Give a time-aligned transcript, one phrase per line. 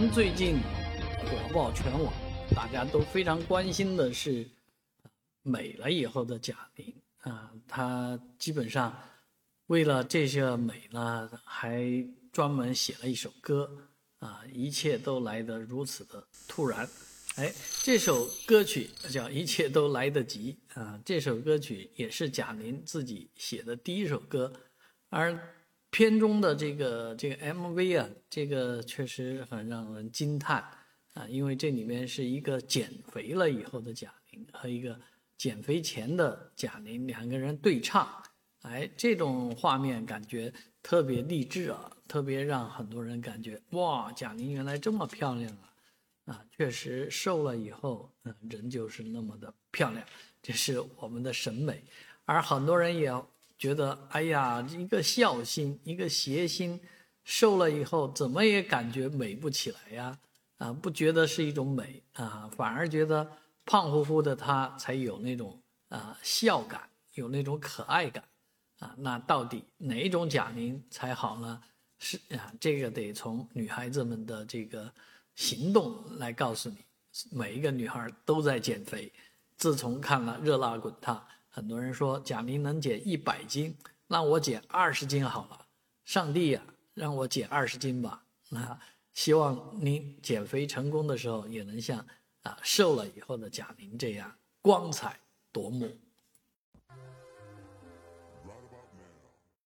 [0.00, 0.56] 宁最近
[1.26, 2.10] 火爆全网，
[2.56, 4.48] 大家都非常关心的是
[5.42, 8.98] 美了以后的贾玲啊，她基本上
[9.66, 11.84] 为了这些美呢，还
[12.32, 13.70] 专门写了一首歌
[14.20, 16.88] 啊，一切都来得如此的突然。
[17.36, 24.50] 哎，这首歌曲叫《一切都来得及》啊，这首歌曲也是贾玲自己写的第一首歌，
[25.10, 25.38] 而。
[25.90, 30.62] 片中的这个这个 MV 啊，这个确实很让人惊叹
[31.14, 34.98] 啊，因为这里面是一个减肥了以后的贾玲和一个
[35.36, 38.08] 减肥前的贾玲两个人对唱，
[38.62, 45.74] 哎，这种画面感觉特别励志啊，特别让很多人感觉哇，贾玲原来这么漂亮啊，
[46.26, 50.06] 啊，确实瘦了以后，嗯，人就是那么的漂亮，
[50.40, 51.82] 这是我们的审美，
[52.24, 53.12] 而很多人也。
[53.60, 56.80] 觉得哎呀，一个孝心，一个邪心，
[57.24, 60.18] 瘦了以后怎么也感觉美不起来呀？
[60.56, 63.30] 啊，不觉得是一种美啊，反而觉得
[63.66, 68.24] 胖乎乎的她才有那种啊孝感，有那种可爱感
[68.78, 68.94] 啊。
[68.96, 71.62] 那到底哪一种贾玲才好呢？
[71.98, 74.90] 是啊，这个得从女孩子们的这个
[75.34, 76.78] 行动来告诉你。
[77.30, 79.12] 每一个女孩都在减肥，
[79.58, 81.16] 自从看了《热辣滚烫》。
[81.50, 85.66] 很多人说贾玲能减一百斤，那我减二十斤好了。
[86.04, 86.62] 上帝呀，
[86.94, 88.24] 让我减二十斤吧。
[88.48, 88.78] 那
[89.12, 92.06] 希望您减肥成功的时候，也能像
[92.42, 95.18] 啊瘦了以后的贾玲这样光彩
[95.52, 95.90] 夺目。